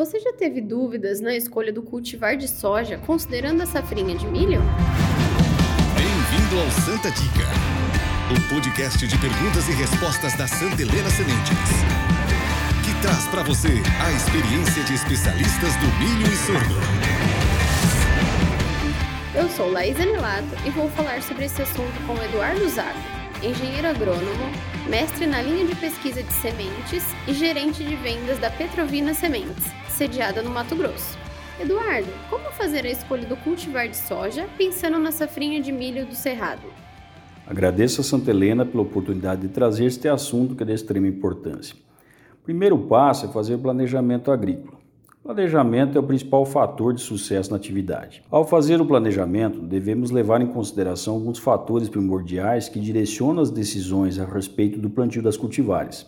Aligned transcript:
Você 0.00 0.18
já 0.18 0.32
teve 0.32 0.62
dúvidas 0.62 1.20
na 1.20 1.36
escolha 1.36 1.70
do 1.70 1.82
cultivar 1.82 2.34
de 2.34 2.48
soja 2.48 2.96
considerando 2.96 3.60
a 3.60 3.66
safrinha 3.66 4.16
de 4.16 4.26
milho? 4.28 4.58
Bem-vindo 5.94 6.58
ao 6.58 6.70
Santa 6.70 7.10
Dica, 7.10 7.44
o 8.32 8.54
podcast 8.54 9.06
de 9.06 9.18
perguntas 9.18 9.68
e 9.68 9.72
respostas 9.72 10.34
da 10.38 10.48
Santa 10.48 10.80
Helena 10.80 11.10
Sementes, 11.10 11.84
que 12.82 13.02
traz 13.02 13.28
para 13.28 13.42
você 13.42 13.68
a 14.02 14.10
experiência 14.10 14.82
de 14.84 14.94
especialistas 14.94 15.76
do 15.76 15.86
milho 15.98 16.32
e 16.32 16.36
sorgo. 16.46 16.80
Eu 19.34 19.50
sou 19.50 19.70
Laís 19.70 20.00
Anelato 20.00 20.48
e 20.66 20.70
vou 20.70 20.88
falar 20.92 21.20
sobre 21.20 21.44
esse 21.44 21.60
assunto 21.60 22.06
com 22.06 22.14
Eduardo 22.24 22.66
Zago, 22.70 22.98
engenheiro 23.42 23.88
agrônomo, 23.88 24.50
mestre 24.88 25.26
na 25.26 25.42
linha 25.42 25.66
de 25.66 25.74
pesquisa 25.74 26.22
de 26.22 26.32
sementes 26.32 27.04
e 27.28 27.34
gerente 27.34 27.84
de 27.84 27.96
vendas 27.96 28.38
da 28.38 28.48
Petrovina 28.48 29.12
Sementes, 29.12 29.78
sediada 30.00 30.40
no 30.40 30.48
Mato 30.48 30.74
Grosso. 30.74 31.18
Eduardo, 31.60 32.08
como 32.30 32.50
fazer 32.52 32.86
a 32.86 32.90
escolha 32.90 33.26
do 33.26 33.36
cultivar 33.36 33.86
de 33.86 33.98
soja 33.98 34.48
pensando 34.56 34.98
na 34.98 35.12
safrinha 35.12 35.60
de 35.60 35.70
milho 35.70 36.06
do 36.06 36.14
Cerrado? 36.14 36.62
Agradeço 37.46 38.00
a 38.00 38.04
Santa 38.04 38.30
Helena 38.30 38.64
pela 38.64 38.82
oportunidade 38.82 39.42
de 39.42 39.48
trazer 39.48 39.84
este 39.84 40.08
assunto 40.08 40.54
que 40.56 40.62
é 40.62 40.66
de 40.66 40.72
extrema 40.72 41.06
importância. 41.06 41.76
O 42.40 42.44
primeiro 42.44 42.78
passo 42.78 43.26
é 43.26 43.28
fazer 43.28 43.56
o 43.56 43.58
planejamento 43.58 44.30
agrícola. 44.30 44.78
Planejamento 45.22 45.98
é 45.98 46.00
o 46.00 46.04
principal 46.04 46.46
fator 46.46 46.94
de 46.94 47.02
sucesso 47.02 47.50
na 47.50 47.58
atividade. 47.58 48.22
Ao 48.30 48.46
fazer 48.46 48.80
o 48.80 48.86
planejamento, 48.86 49.60
devemos 49.60 50.10
levar 50.10 50.40
em 50.40 50.46
consideração 50.46 51.12
alguns 51.12 51.38
fatores 51.38 51.90
primordiais 51.90 52.70
que 52.70 52.80
direcionam 52.80 53.42
as 53.42 53.50
decisões 53.50 54.18
a 54.18 54.24
respeito 54.24 54.78
do 54.78 54.88
plantio 54.88 55.22
das 55.22 55.36
cultivares. 55.36 56.06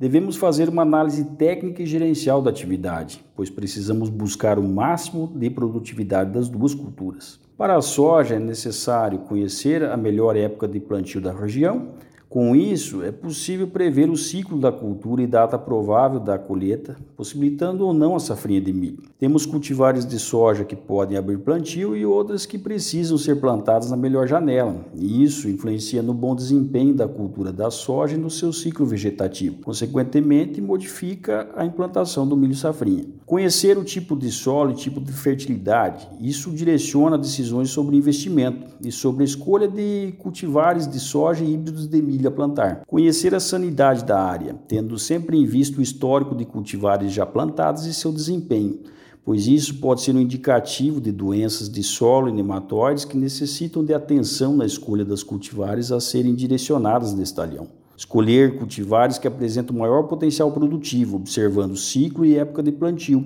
Devemos 0.00 0.36
fazer 0.36 0.66
uma 0.70 0.80
análise 0.80 1.22
técnica 1.36 1.82
e 1.82 1.86
gerencial 1.86 2.40
da 2.40 2.48
atividade, 2.48 3.22
pois 3.36 3.50
precisamos 3.50 4.08
buscar 4.08 4.58
o 4.58 4.62
máximo 4.62 5.30
de 5.36 5.50
produtividade 5.50 6.32
das 6.32 6.48
duas 6.48 6.72
culturas. 6.72 7.38
Para 7.54 7.76
a 7.76 7.82
soja 7.82 8.36
é 8.36 8.38
necessário 8.38 9.18
conhecer 9.18 9.84
a 9.84 9.98
melhor 9.98 10.38
época 10.38 10.66
de 10.66 10.80
plantio 10.80 11.20
da 11.20 11.34
região, 11.34 11.88
com 12.30 12.54
isso, 12.54 13.02
é 13.02 13.10
possível 13.10 13.66
prever 13.66 14.08
o 14.08 14.16
ciclo 14.16 14.56
da 14.56 14.70
cultura 14.70 15.20
e 15.20 15.26
data 15.26 15.58
provável 15.58 16.20
da 16.20 16.38
colheita, 16.38 16.96
possibilitando 17.16 17.84
ou 17.84 17.92
não 17.92 18.14
a 18.14 18.20
safrinha 18.20 18.60
de 18.60 18.72
milho. 18.72 19.02
Temos 19.18 19.44
cultivares 19.44 20.06
de 20.06 20.16
soja 20.16 20.64
que 20.64 20.76
podem 20.76 21.18
abrir 21.18 21.38
plantio 21.38 21.96
e 21.96 22.06
outras 22.06 22.46
que 22.46 22.56
precisam 22.56 23.18
ser 23.18 23.40
plantadas 23.40 23.90
na 23.90 23.96
melhor 23.96 24.28
janela, 24.28 24.76
e 24.94 25.24
isso 25.24 25.48
influencia 25.48 26.04
no 26.04 26.14
bom 26.14 26.36
desempenho 26.36 26.94
da 26.94 27.08
cultura 27.08 27.52
da 27.52 27.68
soja 27.68 28.14
e 28.14 28.20
no 28.20 28.30
seu 28.30 28.52
ciclo 28.52 28.86
vegetativo. 28.86 29.56
Consequentemente, 29.64 30.60
modifica 30.60 31.50
a 31.56 31.64
implantação 31.64 32.28
do 32.28 32.36
milho 32.36 32.54
safrinha. 32.54 33.06
Conhecer 33.26 33.76
o 33.76 33.82
tipo 33.82 34.14
de 34.14 34.30
solo 34.30 34.70
e 34.70 34.76
tipo 34.76 35.00
de 35.00 35.12
fertilidade, 35.12 36.08
isso 36.20 36.52
direciona 36.52 37.18
decisões 37.18 37.70
sobre 37.70 37.96
investimento 37.96 38.70
e 38.80 38.92
sobre 38.92 39.24
a 39.24 39.26
escolha 39.26 39.66
de 39.66 40.14
cultivares 40.18 40.86
de 40.86 41.00
soja 41.00 41.44
e 41.44 41.54
híbridos 41.54 41.88
de 41.88 42.00
milho 42.00 42.19
a 42.26 42.30
plantar. 42.30 42.82
Conhecer 42.86 43.34
a 43.34 43.40
sanidade 43.40 44.04
da 44.04 44.20
área, 44.20 44.54
tendo 44.66 44.98
sempre 44.98 45.36
em 45.36 45.44
vista 45.44 45.78
o 45.78 45.82
histórico 45.82 46.34
de 46.34 46.44
cultivares 46.44 47.12
já 47.12 47.24
plantados 47.24 47.86
e 47.86 47.94
seu 47.94 48.12
desempenho, 48.12 48.80
pois 49.24 49.46
isso 49.46 49.78
pode 49.80 50.02
ser 50.02 50.14
um 50.14 50.20
indicativo 50.20 51.00
de 51.00 51.12
doenças 51.12 51.68
de 51.68 51.82
solo 51.82 52.28
e 52.28 52.32
nematóides 52.32 53.04
que 53.04 53.16
necessitam 53.16 53.84
de 53.84 53.94
atenção 53.94 54.56
na 54.56 54.66
escolha 54.66 55.04
das 55.04 55.22
cultivares 55.22 55.92
a 55.92 56.00
serem 56.00 56.34
direcionadas 56.34 57.14
nesse 57.14 57.34
talhão. 57.34 57.68
Escolher 57.96 58.58
cultivares 58.58 59.18
que 59.18 59.28
apresentam 59.28 59.76
maior 59.76 60.04
potencial 60.04 60.50
produtivo, 60.50 61.16
observando 61.16 61.76
ciclo 61.76 62.24
e 62.24 62.36
época 62.36 62.62
de 62.62 62.72
plantio 62.72 63.22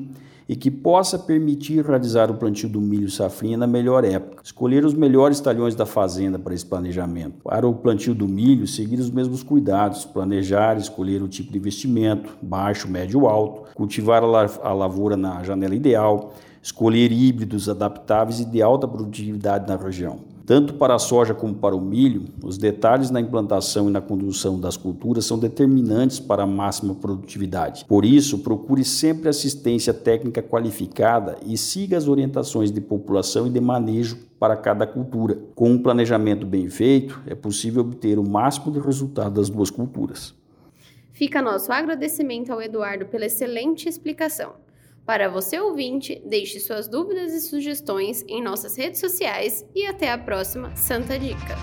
e 0.49 0.55
que 0.55 0.71
possa 0.71 1.19
permitir 1.19 1.85
realizar 1.85 2.31
o 2.31 2.35
plantio 2.35 2.69
do 2.69 2.81
milho 2.81 3.11
safrinha 3.11 3.57
na 3.57 3.67
melhor 3.67 4.05
época. 4.05 4.43
Escolher 4.45 4.85
os 4.85 4.95
melhores 4.95 5.41
talhões 5.41 5.75
da 5.75 5.87
fazenda 5.87 6.39
para 6.39 6.55
esse 6.55 6.67
planejamento. 6.67 7.43
Para 7.45 7.67
o 7.67 7.75
plantio 7.75 8.15
do 8.15 8.29
milho, 8.29 8.67
seguir 8.67 8.99
os 8.99 9.11
mesmos 9.11 9.43
cuidados, 9.43 10.05
planejar, 10.05 10.77
escolher 10.77 11.23
o 11.23 11.29
tipo 11.29 11.51
de 11.51 11.59
investimento, 11.59 12.37
baixo, 12.43 12.89
médio, 12.89 13.27
alto, 13.27 13.75
cultivar 13.75 14.23
a 14.23 14.73
lavoura 14.73 15.17
na 15.17 15.43
janela 15.43 15.75
ideal, 15.75 16.35
escolher 16.63 17.11
híbridos 17.11 17.69
adaptáveis 17.69 18.41
e 18.41 18.45
de 18.45 18.61
alta 18.61 18.87
produtividade 18.87 19.67
na 19.67 19.77
região. 19.77 20.34
Tanto 20.47 20.75
para 20.75 20.95
a 20.95 20.99
soja 20.99 21.33
como 21.33 21.55
para 21.55 21.75
o 21.75 21.81
milho, 21.81 22.25
os 22.43 22.59
detalhes 22.59 23.11
na 23.11 23.19
implantação 23.19 23.89
e 23.89 23.93
na 23.93 24.03
condução 24.03 24.61
das 24.61 24.77
culturas 24.77 25.25
são 25.25 25.39
determinantes 25.39 26.21
para 26.21 26.43
a 26.43 26.47
máxima 26.47 26.95
produtividade. 26.95 27.87
Por 27.87 28.05
isso, 28.05 28.41
procure 28.41 28.85
sempre 28.85 29.31
assistência 29.31 29.95
técnica 29.95 30.43
qualificada 30.43 31.39
e 31.47 31.57
siga 31.57 31.97
as 31.97 32.09
orientações 32.09 32.71
de 32.71 32.81
população 32.81 33.47
e 33.47 33.51
de 33.51 33.61
manejo 33.61 34.19
para 34.39 34.55
cada 34.55 34.87
cultura. 34.87 35.39
Com 35.55 35.71
um 35.71 35.83
planejamento 35.83 36.45
bem 36.45 36.69
feito, 36.69 37.23
é 37.27 37.35
possível 37.35 37.81
obter 37.81 38.19
o 38.19 38.29
máximo 38.29 38.71
de 38.71 38.79
resultado 38.79 39.37
das 39.37 39.49
duas 39.49 39.71
culturas. 39.71 40.35
Fica 41.13 41.41
nosso 41.41 41.73
agradecimento 41.73 42.53
ao 42.53 42.61
Eduardo 42.61 43.07
pela 43.07 43.25
excelente 43.25 43.89
explicação. 43.89 44.53
Para 45.07 45.29
você 45.29 45.61
ouvinte, 45.61 46.23
deixe 46.25 46.59
suas 46.59 46.89
dúvidas 46.89 47.35
e 47.35 47.43
sugestões 47.43 48.25
em 48.27 48.43
nossas 48.43 48.75
redes 48.77 49.01
sociais 49.01 49.63
e 49.75 49.87
até 49.87 50.11
a 50.11 50.17
próxima 50.17 50.75
Santa 50.75 51.19
Dica. 51.19 51.59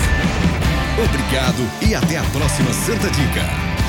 Obrigado 1.02 1.66
e 1.88 1.94
até 1.94 2.18
a 2.18 2.24
próxima 2.24 2.70
Santa 2.72 3.10
Dica. 3.10 3.85